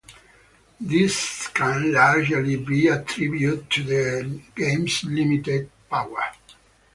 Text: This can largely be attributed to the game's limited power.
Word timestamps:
This 0.79 1.47
can 1.49 1.91
largely 1.93 2.55
be 2.55 2.87
attributed 2.87 3.69
to 3.69 3.83
the 3.83 4.41
game's 4.55 5.03
limited 5.03 5.69
power. 5.91 6.23